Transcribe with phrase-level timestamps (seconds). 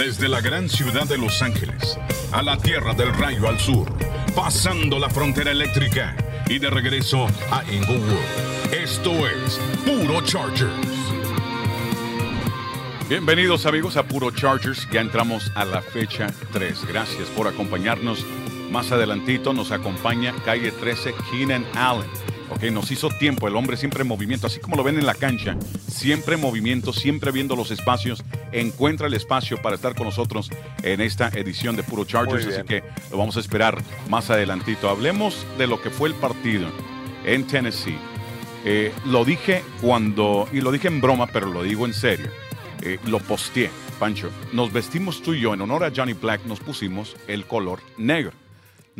[0.00, 1.98] Desde la gran ciudad de Los Ángeles
[2.32, 3.86] a la tierra del rayo al sur,
[4.34, 6.16] pasando la frontera eléctrica
[6.48, 8.72] y de regreso a Inglewood.
[8.72, 10.72] Esto es Puro Chargers.
[13.10, 14.88] Bienvenidos amigos a Puro Chargers.
[14.90, 16.86] Ya entramos a la fecha 3.
[16.86, 18.24] Gracias por acompañarnos.
[18.70, 22.29] Más adelantito nos acompaña calle 13 Keenan Allen.
[22.50, 25.14] Ok, nos hizo tiempo, el hombre siempre en movimiento, así como lo ven en la
[25.14, 25.56] cancha,
[25.88, 30.50] siempre en movimiento, siempre viendo los espacios, encuentra el espacio para estar con nosotros
[30.82, 34.88] en esta edición de Puro Chargers, así que lo vamos a esperar más adelantito.
[34.88, 36.68] Hablemos de lo que fue el partido
[37.24, 37.98] en Tennessee.
[38.64, 42.30] Eh, lo dije cuando, y lo dije en broma, pero lo digo en serio,
[42.82, 43.70] eh, lo posteé,
[44.00, 44.30] Pancho.
[44.52, 48.32] Nos vestimos tú y yo en honor a Johnny Black, nos pusimos el color negro.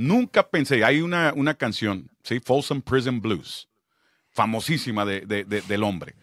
[0.00, 2.40] Nunca pensé, hay una, una canción, ¿sí?
[2.40, 3.68] Folsom Prison Blues,
[4.30, 6.14] famosísima de, del hombre.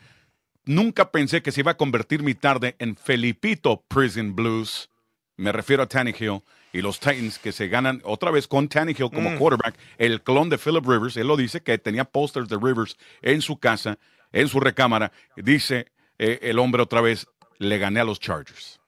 [0.66, 4.90] Nunca pensé que se iba a convertir mi tarde en Felipito Prison Blues.
[5.36, 6.42] Me refiero a Tannehill
[6.74, 9.38] y los Titans que se ganan otra vez con Tannehill como mm.
[9.38, 11.16] quarterback, el clon de Philip Rivers.
[11.16, 14.00] Él lo dice que tenía posters de Rivers en su casa,
[14.32, 15.12] en su recámara.
[15.36, 17.28] Dice eh, el hombre otra vez,
[17.60, 18.80] le gané a los Chargers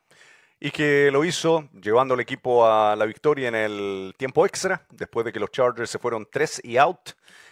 [0.60, 5.26] y que lo hizo llevando al equipo a la victoria en el tiempo extra, después
[5.26, 7.12] de que los Chargers se fueron 3 y out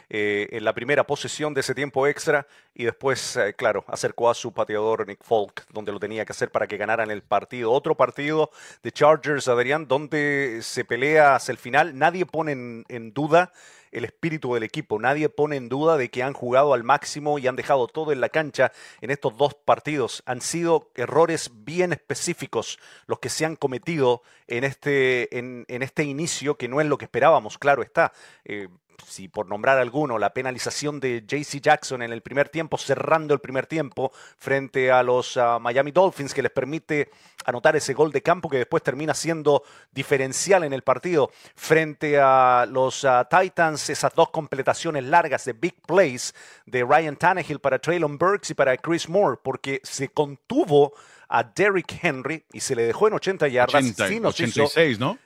[0.09, 4.33] eh, en la primera posesión de ese tiempo extra y después, eh, claro, acercó a
[4.33, 7.71] su pateador Nick Folk, donde lo tenía que hacer para que ganaran el partido.
[7.71, 8.49] Otro partido
[8.83, 13.51] de Chargers, Adrián, donde se pelea hasta el final, nadie pone en duda
[13.91, 14.99] el espíritu del equipo.
[14.99, 18.21] Nadie pone en duda de que han jugado al máximo y han dejado todo en
[18.21, 18.71] la cancha
[19.01, 20.23] en estos dos partidos.
[20.25, 26.55] Han sido errores bien específicos los que se han cometido en este, en, este inicio,
[26.55, 28.13] que no es lo que esperábamos, claro está.
[28.45, 28.67] Eh,
[29.05, 33.39] si por nombrar alguno, la penalización de JC Jackson en el primer tiempo, cerrando el
[33.39, 37.09] primer tiempo frente a los ah, Miami Dolphins, que les permite
[37.45, 42.65] anotar ese gol de campo que después termina siendo diferencial en el partido frente a
[42.69, 46.33] los ah, Titans, esas dos completaciones largas de big plays
[46.65, 50.93] de Ryan Tannehill para Traylon Burks y para Chris Moore, porque se contuvo
[51.29, 53.83] a Derrick Henry y se le dejó en 80 yardas.
[54.27, 55.17] 86, ¿no?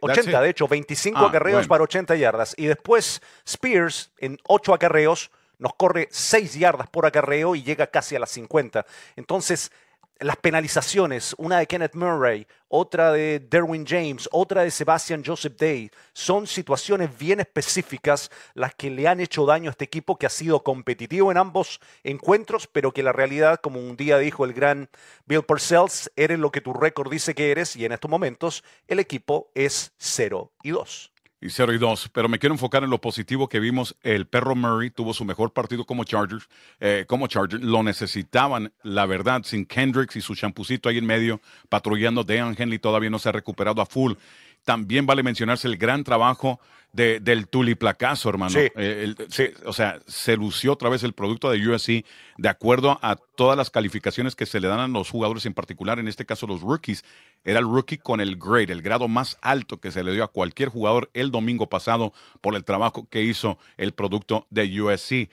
[0.00, 2.54] 80, eh, de hecho, 25 ah, acarreos para 80 yardas.
[2.56, 8.16] Y después Spears, en 8 acarreos, nos corre 6 yardas por acarreo y llega casi
[8.16, 8.84] a las 50.
[9.16, 9.72] Entonces,
[10.20, 15.90] las penalizaciones, una de Kenneth Murray, otra de Derwin James, otra de Sebastian Joseph Day,
[16.12, 20.30] son situaciones bien específicas las que le han hecho daño a este equipo que ha
[20.30, 24.88] sido competitivo en ambos encuentros, pero que la realidad, como un día dijo el gran
[25.26, 29.00] Bill Parcells, eres lo que tu récord dice que eres y en estos momentos el
[29.00, 31.13] equipo es 0 y 2
[31.44, 32.08] y 0 y 2.
[32.12, 33.94] Pero me quiero enfocar en lo positivo que vimos.
[34.02, 36.48] El perro Murray tuvo su mejor partido como Chargers.
[36.80, 41.42] Eh, como Chargers lo necesitaban, la verdad, sin Kendricks y su champucito ahí en medio,
[41.68, 42.24] patrullando.
[42.24, 44.14] Dean Henley todavía no se ha recuperado a full.
[44.64, 46.60] También vale mencionarse el gran trabajo
[46.94, 48.54] de, del tuliplacazo, hermano.
[48.56, 52.04] Eh, sí, O sea, se lució otra vez el producto de USC
[52.38, 55.98] de acuerdo a todas las calificaciones que se le dan a los jugadores, en particular,
[55.98, 57.04] en este caso los rookies.
[57.44, 60.28] Era el rookie con el grade, el grado más alto que se le dio a
[60.28, 65.28] cualquier jugador el domingo pasado por el trabajo que hizo el producto de USC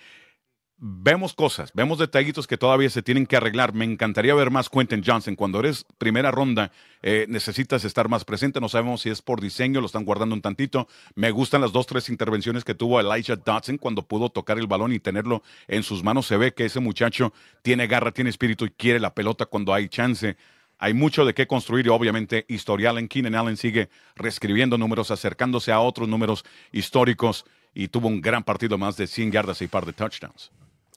[0.83, 3.73] vemos cosas, vemos detallitos que todavía se tienen que arreglar.
[3.73, 5.35] Me encantaría ver más Quentin Johnson.
[5.35, 6.71] Cuando eres primera ronda,
[7.03, 8.59] eh, necesitas estar más presente.
[8.59, 10.87] No sabemos si es por diseño, lo están guardando un tantito.
[11.13, 14.91] Me gustan las dos, tres intervenciones que tuvo Elijah Dodson cuando pudo tocar el balón
[14.91, 16.25] y tenerlo en sus manos.
[16.25, 17.31] Se ve que ese muchacho
[17.61, 20.35] tiene garra, tiene espíritu y quiere la pelota cuando hay chance.
[20.79, 25.71] Hay mucho de qué construir y obviamente historial en Keenan Allen sigue reescribiendo números, acercándose
[25.71, 29.85] a otros números históricos y tuvo un gran partido más de 100 yardas y par
[29.85, 30.51] de touchdowns.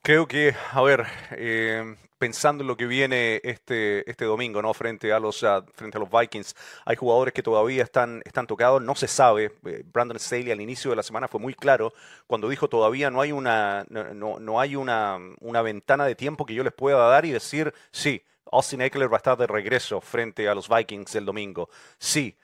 [0.05, 4.75] Creo que, a ver, eh, pensando en lo que viene este, este domingo, ¿no?
[4.75, 6.55] Frente a los ah, frente a los Vikings,
[6.85, 9.53] hay jugadores que todavía están, están tocados, no se sabe.
[9.65, 11.95] Eh, Brandon Staley al inicio de la semana fue muy claro
[12.27, 16.53] cuando dijo todavía no hay una, no, no hay una, una ventana de tiempo que
[16.53, 18.23] yo les pueda dar y decir sí.
[18.53, 21.71] Austin Eckler va a estar de regreso frente a los Vikings el domingo.
[21.99, 22.37] Sí,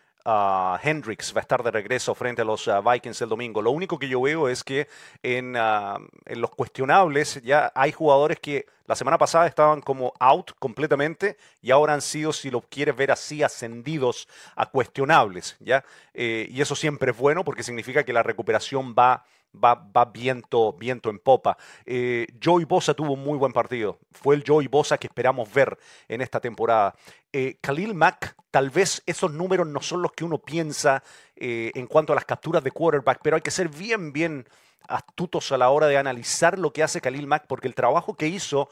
[0.83, 3.63] Hendricks va a estar de regreso frente a los ah, Vikings el domingo.
[3.63, 4.89] Lo único que yo veo es que
[5.23, 10.53] en, ah, en, los cuestionables ya hay jugadores que la semana pasada estaban como out
[10.59, 15.57] completamente y ahora han sido, si lo quieres ver así, ascendidos a cuestionables.
[15.61, 15.85] ¿ya?
[16.13, 20.73] Eh, y eso siempre es bueno porque significa que la recuperación va va, va viento,
[20.73, 21.57] viento en popa.
[21.85, 23.99] Eh, Joey Bosa tuvo un muy buen partido.
[24.11, 26.95] Fue el Joey Bosa que esperamos ver en esta temporada.
[27.33, 31.03] Eh, Khalil Mack, tal vez esos números no son los que uno piensa
[31.37, 34.47] eh, en cuanto a las capturas de quarterback, pero hay que ser bien, bien
[34.89, 38.27] astutos a la hora de analizar lo que hace Khalil Mack, porque el trabajo que
[38.27, 38.69] hizo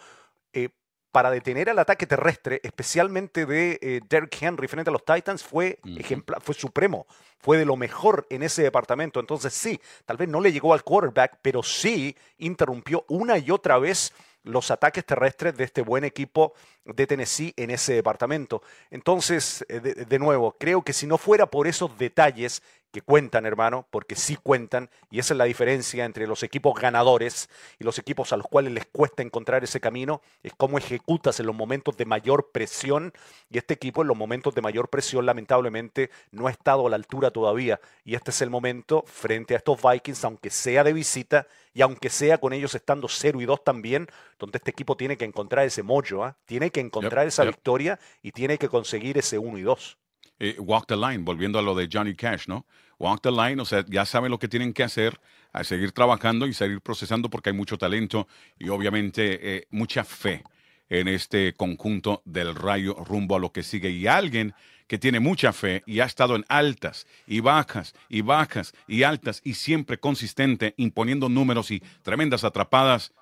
[1.18, 5.80] para detener al ataque terrestre, especialmente de eh, Derrick Henry frente a los Titans, fue,
[5.98, 7.08] ejemplar, fue supremo.
[7.40, 9.18] Fue de lo mejor en ese departamento.
[9.18, 13.80] Entonces sí, tal vez no le llegó al quarterback, pero sí interrumpió una y otra
[13.80, 14.12] vez
[14.44, 16.52] los ataques terrestres de este buen equipo
[16.84, 18.62] de Tennessee en ese departamento.
[18.88, 22.62] Entonces, eh, de, nuevo, creo que si no fuera por esos detalles
[22.98, 27.48] que cuentan, hermano, porque sí cuentan, y esa es la diferencia entre los equipos ganadores
[27.78, 31.46] y los equipos a los cuales les cuesta encontrar ese camino, es cómo ejecutas en
[31.46, 33.12] los momentos de mayor presión,
[33.50, 36.96] y este equipo en los momentos de mayor presión lamentablemente no ha estado a la
[36.96, 41.46] altura todavía, y este es el momento frente a estos Vikings, aunque sea de visita,
[41.74, 44.08] y aunque sea con ellos estando 0 y 2 también,
[44.40, 46.36] donde este equipo tiene que encontrar ese mojo, ¿ah?
[46.46, 49.98] tiene que encontrar esa victoria y tiene que conseguir ese 1 y 2.
[50.40, 52.66] Eh, walk the line, volviendo a lo de Johnny Cash, ¿no?
[52.98, 55.20] Walk the line, o sea, ya saben lo que tienen que hacer,
[55.52, 60.44] a seguir trabajando y seguir procesando porque hay mucho talento y obviamente eh, mucha fe
[60.88, 63.90] en este conjunto del rayo rumbo a lo que sigue.
[63.90, 64.54] Y alguien
[64.86, 69.40] que tiene mucha fe y ha estado en altas y bajas y bajas y altas
[69.44, 73.12] y siempre consistente, imponiendo números y tremendas atrapadas,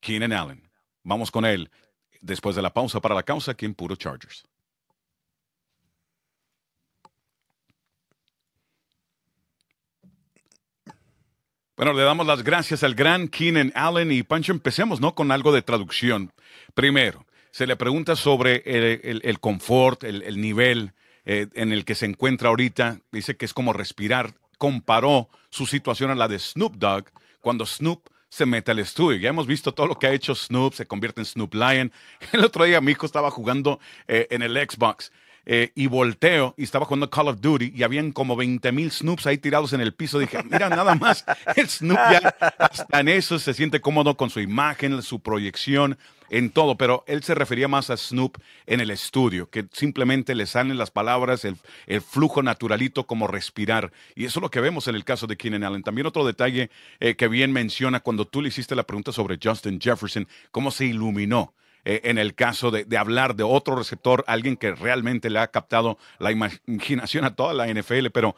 [0.00, 0.68] Keenan Allen.
[1.04, 1.70] Vamos con él
[2.20, 4.44] después de la pausa para la causa aquí Puro Chargers.
[11.74, 14.52] Bueno, le damos las gracias al gran Keenan Allen y Pancho.
[14.52, 15.14] Empecemos, ¿no?
[15.14, 16.30] Con algo de traducción.
[16.74, 20.92] Primero, se le pregunta sobre el, confort, el, nivel
[21.24, 23.00] eh, en el que se encuentra ahorita.
[23.10, 24.34] Dice que es como respirar.
[24.58, 27.06] Comparó su situación a la de Snoop Dogg
[27.40, 29.18] cuando Snoop se mete al estudio.
[29.18, 31.90] Ya hemos visto todo lo que ha hecho Snoop, se convierte en Snoop Lion.
[32.32, 35.10] El otro día mi hijo estaba jugando eh, en el Xbox
[35.44, 39.26] eh, y volteo y estaba jugando Call of Duty y habían como 20 mil Snoops
[39.26, 40.18] ahí tirados en el piso.
[40.18, 41.24] Dije, mira, nada más,
[41.56, 45.98] el Snoop ya hasta en eso se siente cómodo con su imagen, su proyección,
[46.32, 50.46] en todo, pero él se refería más a Snoop en el estudio, que simplemente le
[50.46, 51.56] salen las palabras, el,
[51.86, 53.92] el flujo naturalito como respirar.
[54.14, 55.82] Y eso es lo que vemos en el caso de Keenan Allen.
[55.82, 59.78] También otro detalle eh, que bien menciona cuando tú le hiciste la pregunta sobre Justin
[59.78, 61.52] Jefferson, cómo se iluminó
[61.84, 65.98] eh, en el caso de, hablar de otro receptor, alguien que realmente le ha captado
[66.18, 68.36] la imaginación a toda la NFL, pero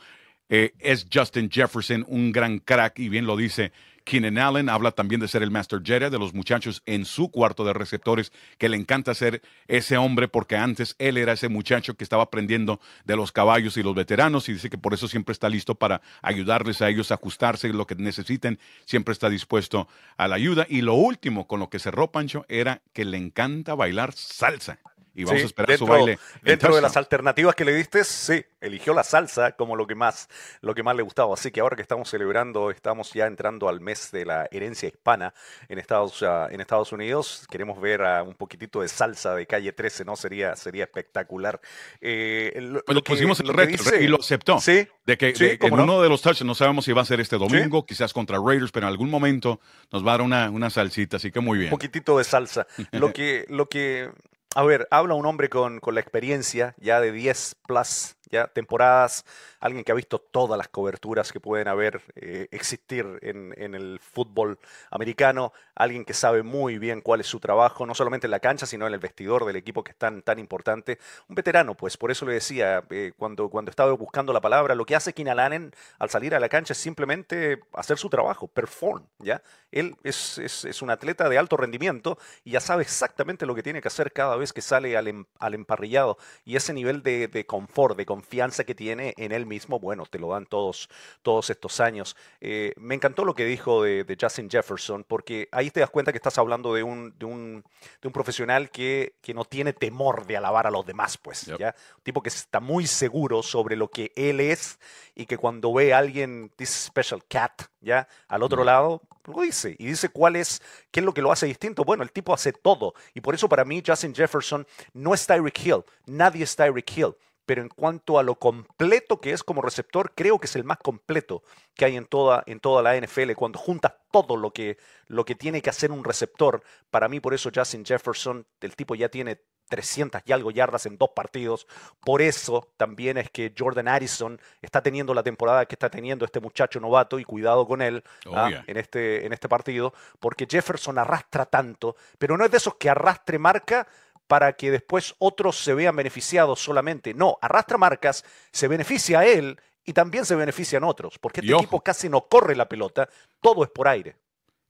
[0.49, 3.73] eh, es Justin Jefferson, un gran crack, y bien lo dice
[4.05, 7.65] Keenan Allen habla también de ser el Master Jedi de los muchachos en su cuarto
[7.65, 12.05] de receptores, que le encanta ser ese hombre porque antes él era ese muchacho que
[12.05, 15.49] estaba aprendiendo de los caballos y los veteranos y dice que por eso siempre está
[15.49, 20.37] listo para ayudarles a ellos a ajustarse lo que necesiten, siempre está dispuesto a la
[20.37, 20.67] ayuda.
[20.69, 24.79] Y lo último con lo que cerró Pancho era que le encanta bailar salsa
[25.15, 26.19] y vamos a esperar dentro, su baile.
[26.43, 30.29] Dentro de las alternativas que le diste, sí, eligió la salsa como lo que más,
[30.61, 31.33] lo que más le gustaba.
[31.35, 35.33] Así que ahora que estamos celebrando, estamos ya entrando al mes de la herencia hispana
[35.69, 37.47] en Estados, en Estados Unidos.
[37.51, 40.17] Queremos ver un poquitito de salsa de calle 13, ¿no?
[40.17, 41.61] Sería, sería espectacular.
[42.01, 44.61] Eh, lo, pues pusimos el reto y lo aceptó.
[44.61, 44.87] Sí.
[45.07, 47.85] De que, en uno de los touches, no sabemos si va a ser este domingo,
[47.87, 49.61] quizás contra Raiders, pero en algún momento
[49.93, 51.71] nos va a dar una, una salsita, así que muy bien.
[51.71, 52.67] Un poquitito de salsa.
[52.93, 54.11] lo que, lo que
[54.55, 59.25] a ver, habla un hombre con, con, la experiencia ya de 10 plus ya temporadas,
[59.61, 64.01] alguien que ha visto todas las coberturas que pueden haber, eh, existir en, en, el
[64.01, 64.59] fútbol
[64.91, 68.67] americano, alguien que sabe muy bien cuál es su trabajo, no solamente en la cancha,
[68.67, 70.99] sino en el vestidor del equipo que es tan, tan importante.
[71.29, 74.85] Un veterano, pues, por eso le decía, eh, cuando, cuando estaba buscando la palabra, lo
[74.85, 79.07] que hace Keenan Allen al salir a la cancha es simplemente hacer su trabajo, perform,
[79.21, 79.43] ¿ya?
[79.71, 83.63] Él es, es, es un atleta de alto rendimiento y ya sabe exactamente lo que
[83.63, 87.29] tiene que hacer cada vez que sale al, em, al emparrillado y ese nivel de,
[87.29, 88.24] de confort, de confianza
[88.65, 90.89] que tiene en él mismo, bueno, te lo dan todos,
[91.23, 92.17] todos estos años.
[92.41, 96.19] Eh, me encantó lo que dijo de, Justin Jefferson, porque ahí te das cuenta que
[96.19, 97.65] estás hablando de un, de un,
[98.01, 101.75] de un profesional que, que, no tiene temor de alabar a los demás, pues, ¿ya?
[101.97, 104.79] Un tipo que está muy seguro sobre lo que él es
[105.15, 108.07] y que cuando ve a alguien, this special cat, ¿ya?
[108.29, 109.75] Al otro lado, lo dice.
[109.79, 111.85] Y dice cuál es, qué es lo que lo hace distinto.
[111.85, 112.95] Bueno, el tipo hace todo.
[113.15, 115.85] Y por eso para mí Justin Jefferson no es Tyreek Hill.
[116.07, 117.15] Nadie es Tyreek Hill
[117.47, 120.79] pero en cuanto a lo completo que es como receptor, creo que es el más
[120.79, 121.43] completo
[121.75, 123.33] que hay en toda, en toda la NFL.
[123.33, 127.35] Cuando juntas todo lo que, lo que tiene que hacer un receptor, para mí por
[127.35, 131.67] eso Justin Jefferson, el tipo ya tiene 300 y algo yardas en dos partidos.
[132.01, 136.41] Por eso también es que Jordan Addison está teniendo la temporada que está teniendo este
[136.41, 138.65] muchacho novato y cuidado con él oh, ¿ah?
[138.67, 142.91] en, este, en este partido, porque Jefferson arrastra tanto, pero no es de esos que
[142.91, 143.87] arrastre marca
[144.27, 147.15] para que después otros se vean beneficiados solamente.
[147.15, 151.81] No, arrastra marcas, se beneficia a él y también se benefician otros, porque este equipo
[151.81, 153.09] casi no corre la pelota,
[153.41, 154.17] todo es por aire.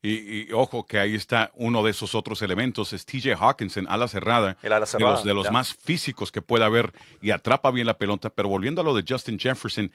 [0.07, 4.59] Y, ojo que ahí está uno de esos otros elementos, es TJ Hawkinson, ala cerrada,
[4.63, 6.93] El ala cerrada, de los, de los más físicos que pueda haber
[7.23, 8.29] y atrapa bien la pelota.
[8.29, 9.91] Pero volviendo a lo de Justin Jefferson,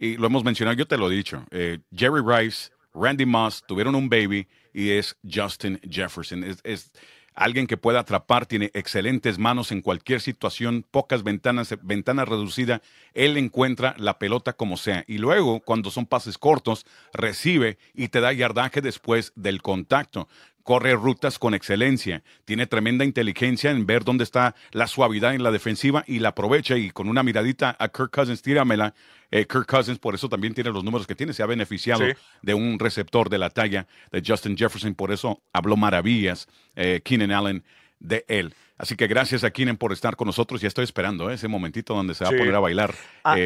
[0.00, 3.94] y lo hemos mencionado, yo te lo he dicho, eh, Jerry Rice, Randy Moss tuvieron
[3.94, 6.42] un baby y es Justin Jefferson.
[6.42, 6.90] Es, es
[7.34, 12.82] alguien que pueda atrapar, tiene excelentes manos en cualquier situación, pocas ventanas, ventana reducida,
[13.14, 15.04] él encuentra la pelota como sea.
[15.06, 20.28] Y luego, cuando son pases cortos, recibe y te da yardaje después del contacto
[20.62, 25.50] corre rutas con excelencia, tiene tremenda inteligencia en ver dónde está la suavidad en la
[25.50, 28.94] defensiva y la aprovecha y con una miradita a Kirk Cousins, tíramela.
[29.30, 32.04] Eh, Kirk Cousins por eso también tiene los números que tiene, se ha beneficiado
[32.42, 37.32] de un receptor de la talla de Justin Jefferson, por eso habló maravillas eh, Keenan
[37.32, 37.64] Allen
[37.98, 38.54] de él.
[38.76, 40.60] Así que gracias a Keenan por estar con nosotros.
[40.60, 42.94] Ya estoy esperando eh, ese momentito donde se va a poner a bailar.
[43.24, 43.36] Ah.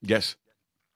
[0.00, 0.38] yes.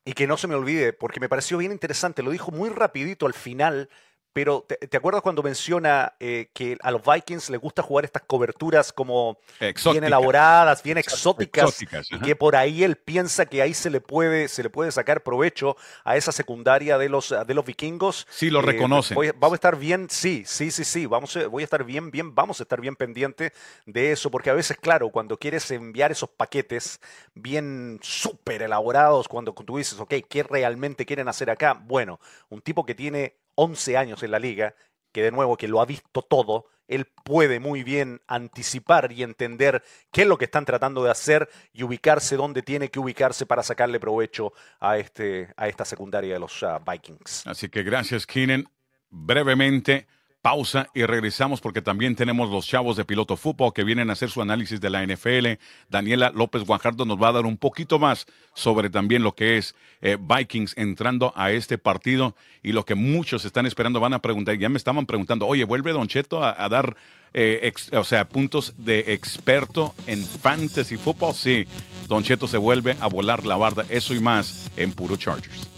[0.04, 3.26] Y que no se me olvide, porque me pareció bien interesante, lo dijo muy rapidito
[3.26, 3.90] al final
[4.38, 8.92] pero ¿te, acuerdas cuando menciona eh, que a los Vikings les gusta jugar estas coberturas
[8.92, 14.00] como bien elaboradas, bien exóticas, y que por ahí él piensa que ahí se le
[14.00, 18.28] puede, se le puede sacar provecho a esa secundaria de los, de los vikingos?
[18.30, 19.16] Sí, lo eh, reconoce.
[19.16, 22.60] vamos a estar bien, sí, sí, sí, sí, vamos, voy a estar bien, bien, vamos
[22.60, 23.52] a estar bien pendiente
[23.86, 27.00] de eso, porque a veces, claro, cuando quieres enviar esos paquetes
[27.34, 31.74] bien súper elaborados, cuando tú dices, ok, ¿qué realmente quieren hacer acá?
[31.74, 34.74] Bueno, un tipo que tiene 11 años en la liga,
[35.10, 39.82] que de nuevo que lo ha visto todo, él puede muy bien anticipar y entender
[40.12, 43.64] qué es lo que están tratando de hacer y ubicarse donde tiene que ubicarse para
[43.64, 47.46] sacarle provecho a, este, a esta secundaria de los ah, Vikings.
[47.48, 48.64] Así que gracias, Keenan.
[49.10, 50.06] Brevemente,
[50.48, 54.30] pausa y regresamos porque también tenemos los chavos de piloto fútbol que vienen a hacer
[54.30, 55.60] su análisis de la NFL.
[55.90, 58.24] Daniela López Guajardo nos va a dar un poquito más
[58.54, 63.44] sobre también lo que es eh, Vikings entrando a este partido y lo que muchos
[63.44, 64.56] están esperando van a preguntar.
[64.56, 66.96] Ya me estaban preguntando, oye, ¿vuelve Don Cheto a, dar
[67.34, 71.34] eh, o sea, puntos de experto en fantasy football?
[71.34, 71.66] Sí,
[72.08, 75.77] Don Cheto se vuelve a volar la barda, eso y más en Puro Chargers.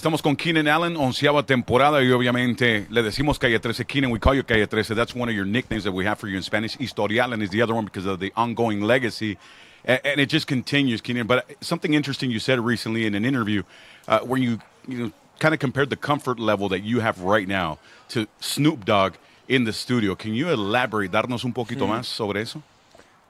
[0.00, 3.84] Estamos con Keenan Allen, onceava temporada, y obviamente le decimos Calle 13.
[3.84, 4.94] Keenan, we call you Calle 13.
[4.96, 6.76] That's one of your nicknames that we have for you in Spanish.
[6.76, 9.38] Historialen is the other one because of the ongoing legacy.
[9.84, 11.26] And, and it just continues, Keenan.
[11.26, 13.62] But something interesting you said recently in an interview
[14.06, 17.48] uh, where you, you know, kind of compared the comfort level that you have right
[17.48, 17.78] now
[18.10, 19.14] to Snoop Dogg
[19.48, 20.14] in the studio.
[20.14, 21.92] Can you elaborate, darnos un poquito hmm.
[21.92, 22.62] más sobre eso?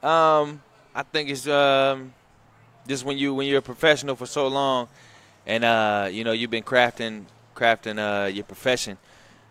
[0.02, 0.60] Um,
[0.94, 2.12] I think it's um,
[2.88, 4.88] just when you when you're a professional for so long–
[5.50, 7.24] and uh, you know you've been crafting
[7.56, 8.96] crafting uh, your profession.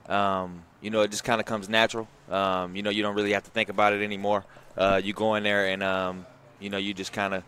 [0.07, 2.07] Um, you know it just kind of comes natural.
[2.31, 4.45] Um, you know you don't really have to think about it anymore.
[4.77, 6.25] Uh, you go in there and um,
[6.59, 7.43] you know you just kind of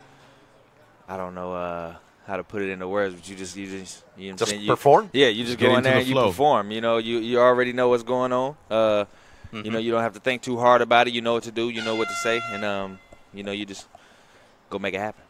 [1.08, 1.96] I don't know uh,
[2.27, 4.67] how to put it into words, but you just you just you know just you,
[4.67, 5.10] perform.
[5.13, 6.25] Yeah, you just, go in there the and flow.
[6.25, 6.72] you perform.
[6.72, 8.58] You know you you already know what's going on.
[8.70, 9.65] Uh, mm-hmm.
[9.65, 11.13] You know you don't have to think too hard about it.
[11.13, 11.70] You know what to do.
[11.70, 13.00] You know what to say, and um,
[13.34, 13.88] you know you just
[14.70, 15.24] go make it happen.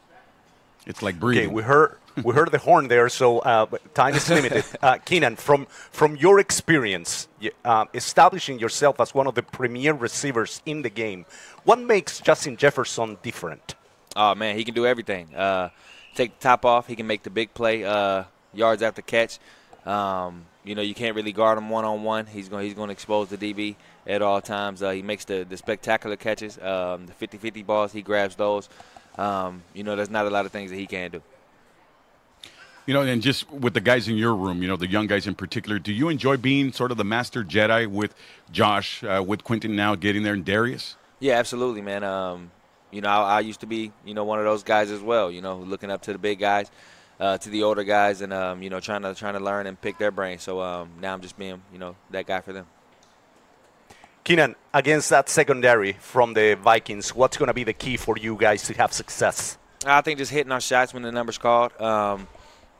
[0.86, 1.46] It's like breathing.
[1.46, 4.64] Okay, we heard we heard the horn there, so uh, time is limited.
[4.82, 7.28] Uh, Keenan, from from your experience,
[7.64, 11.24] uh, establishing yourself as one of the premier receivers in the game,
[11.64, 13.74] what makes Justin Jefferson different?
[14.16, 15.34] Oh man, he can do everything.
[15.34, 15.70] Uh,
[16.14, 19.38] take the top off, he can make the big play, uh, yards after catch.
[19.86, 22.26] Um, you know, you can't really guard him one on one.
[22.26, 23.76] He's going he's going to expose the DB
[24.06, 24.82] at all times.
[24.82, 27.92] Uh, he makes the, the spectacular catches, um, the 50-50 balls.
[27.92, 28.68] He grabs those.
[29.16, 31.22] Um, you know, there's not a lot of things that he can't do.
[32.86, 35.26] You know, and just with the guys in your room, you know, the young guys
[35.26, 38.12] in particular, do you enjoy being sort of the master Jedi with
[38.50, 40.96] Josh, uh, with Quentin now getting there, and Darius?
[41.20, 42.02] Yeah, absolutely, man.
[42.02, 42.50] Um,
[42.90, 45.30] you know, I, I, used to be, you know, one of those guys as well.
[45.30, 46.72] You know, looking up to the big guys,
[47.20, 49.80] uh, to the older guys, and um, you know, trying to trying to learn and
[49.80, 50.40] pick their brain.
[50.40, 52.66] So um, now I'm just being, you know, that guy for them.
[54.24, 58.36] Keenan, against that secondary from the Vikings, what's going to be the key for you
[58.36, 59.58] guys to have success?
[59.84, 61.72] I think just hitting our shots when the number's called.
[61.80, 62.28] Um,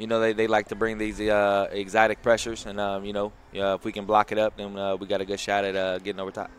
[0.03, 3.33] you know, they, they like to bring these uh, exotic pressures, and um, you know,
[3.55, 5.77] uh, if we can block it up, then uh, we got a good shot at
[5.77, 6.51] uh, getting over top.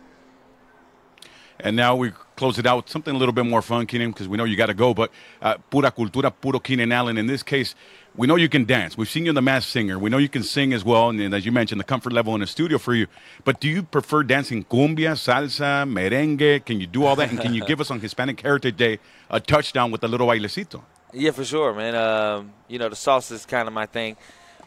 [1.60, 4.30] And now we close it out with something a little bit more fun, Keenan, because
[4.30, 4.94] we know you got to go.
[4.94, 7.18] But uh, pura cultura, puro Keenan Allen.
[7.18, 7.76] In this case,
[8.16, 8.98] we know you can dance.
[8.98, 10.00] We've seen you in the Mass Singer.
[10.00, 12.34] We know you can sing as well, and, and as you mentioned, the comfort level
[12.36, 13.08] in the studio for you.
[13.44, 16.64] But do you prefer dancing cumbia, salsa, merengue?
[16.66, 17.30] Can you do all that?
[17.30, 20.82] And can you give us on Hispanic Heritage Day a touchdown with a little bailecito?
[21.14, 21.96] Yeah, for sure, man.
[21.96, 24.18] Um, you know, the salsa is kind of my thing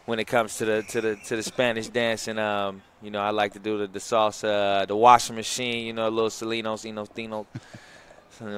[0.05, 3.19] when it comes to the to the to the Spanish dance, and um, you know,
[3.19, 5.85] I like to do the, the salsa, the washing machine.
[5.85, 7.45] You know, a little Celinos, you know, Tino.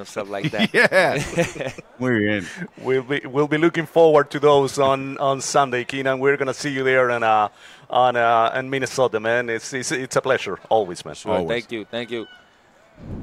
[0.04, 0.70] stuff like that.
[0.74, 1.72] Yeah.
[1.98, 2.46] we're in.
[2.78, 6.20] We'll be we'll be looking forward to those on, on Sunday, Keenan.
[6.20, 7.48] We're gonna see you there in uh,
[7.88, 9.48] on uh, in Minnesota, man.
[9.48, 11.14] It's, it's it's a pleasure always, man.
[11.14, 12.26] Sure, thank you, thank you.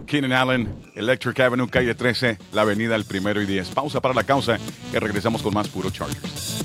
[0.06, 3.70] Keenan Allen, Electric Avenue, calle 13, la avenida El Primero y 10.
[3.70, 4.58] Pausa para la causa
[4.94, 6.64] y regresamos con más puro Chargers.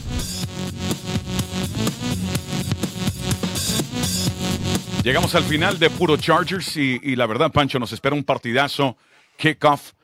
[5.03, 8.97] Llegamos al final de Puro Chargers y, y, la verdad, Pancho, nos espera un partidazo.
[9.37, 9.95] Kickoff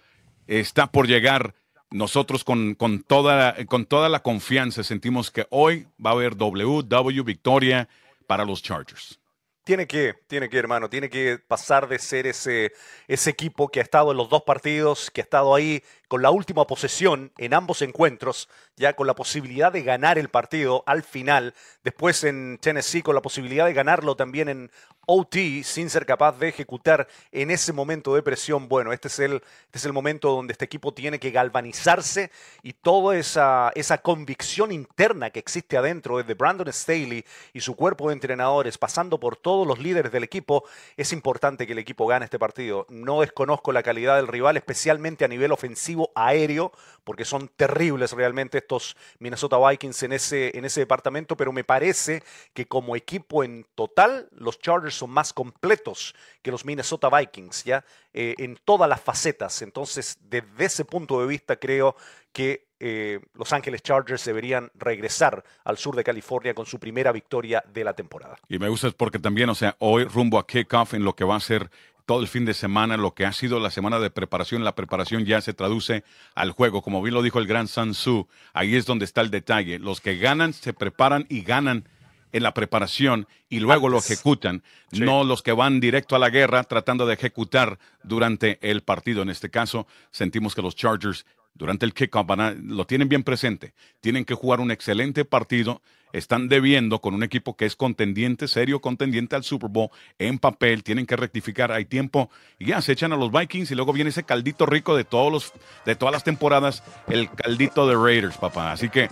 [0.48, 1.54] está por llegar.
[1.90, 7.22] Nosotros con, con, toda, con toda la confianza sentimos que hoy va a haber WW
[7.22, 7.88] victoria
[8.26, 9.20] para los Chargers.
[9.68, 12.72] Tiene que, tiene que, hermano, tiene que pasar de ser ese,
[13.06, 16.30] ese equipo que ha estado en los dos partidos, que ha estado ahí con la
[16.30, 21.54] última posesión en ambos encuentros, ya con la posibilidad de ganar el partido al final,
[21.84, 24.70] después en Tennessee con la posibilidad de ganarlo también en
[25.10, 28.68] OT sin ser capaz de ejecutar en ese momento de presión.
[28.68, 29.34] Bueno, este es el,
[29.64, 32.30] este es el momento donde este equipo tiene que galvanizarse
[32.62, 37.24] y toda esa, esa convicción interna que existe adentro desde Brandon Staley
[37.54, 40.64] y su cuerpo de entrenadores, pasando por todos los líderes del equipo,
[40.96, 42.86] es importante que el equipo gane este partido.
[42.90, 46.72] No desconozco la calidad del rival, especialmente a nivel ofensivo aéreo,
[47.04, 52.22] porque son terribles realmente estos Minnesota Vikings en ese, en ese departamento, pero me parece
[52.52, 57.84] que como equipo en total, los Chargers son más completos que los Minnesota Vikings, ¿ya?
[58.12, 59.62] Eh, en todas las facetas.
[59.62, 61.96] Entonces, desde ese punto de vista, creo
[62.32, 67.62] que eh, Los Ángeles Chargers deberían regresar al sur de California con su primera victoria
[67.72, 68.38] de la temporada.
[68.48, 71.36] Y me gusta porque también, o sea, hoy rumbo a kickoff en lo que va
[71.36, 71.70] a ser
[72.08, 75.26] todo el fin de semana, lo que ha sido la semana de preparación, la preparación
[75.26, 76.80] ya se traduce al juego.
[76.80, 79.78] Como bien lo dijo el gran Sansu, ahí es donde está el detalle.
[79.78, 81.86] Los que ganan se preparan y ganan
[82.32, 86.64] en la preparación y luego lo ejecutan, no los que van directo a la guerra
[86.64, 89.20] tratando de ejecutar durante el partido.
[89.20, 91.26] En este caso, sentimos que los Chargers
[91.58, 92.26] durante el kickoff
[92.62, 93.74] lo tienen bien presente.
[94.00, 98.80] Tienen que jugar un excelente partido están debiendo con un equipo que es contendiente, serio
[98.80, 103.12] contendiente al Super Bowl en papel, tienen que rectificar, hay tiempo y ya se echan
[103.12, 105.52] a los Vikings y luego viene ese caldito rico de todos los
[105.84, 108.72] de todas las temporadas, el caldito de Raiders, papá.
[108.72, 109.08] Así que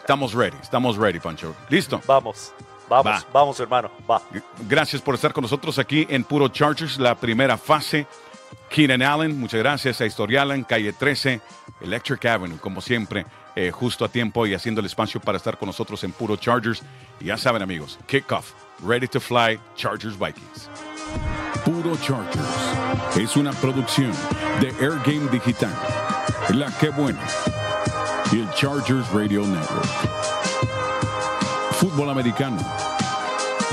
[0.00, 1.54] estamos ready, estamos ready, Pancho.
[1.68, 2.00] ¿Listo?
[2.06, 2.52] Vamos.
[2.88, 3.90] Vamos, vamos, hermano.
[4.10, 4.20] Va.
[4.68, 8.06] Gracias por estar con nosotros aquí en Puro Chargers, la primera fase.
[8.68, 11.40] Keenan Allen, muchas gracias a Historial en calle 13,
[11.80, 13.26] Electric Avenue, como siempre.
[13.54, 16.82] Eh, justo a tiempo y haciendo el espacio para estar con nosotros en Puro Chargers.
[17.20, 20.70] Y ya saben, amigos, kickoff, ready to fly, Chargers Vikings.
[21.64, 24.10] Puro Chargers es una producción
[24.60, 25.72] de Air Game Digital,
[26.54, 27.22] La Que Buena
[28.32, 29.86] y el Chargers Radio Network.
[31.72, 32.58] Fútbol americano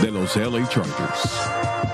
[0.02, 1.89] de los LA Chargers.